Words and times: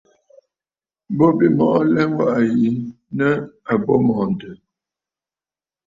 Bo 1.17 1.27
bî 1.37 1.47
mɔꞌɔ 1.57 1.81
bɨ 1.83 1.85
lɛtsù 1.93 2.13
waꞌà 2.17 2.39
yi 2.57 2.69
nɨ̂ 3.17 3.29
àbo 3.71 3.93
mɔ̀ɔ̀ntə̀. 4.05 4.53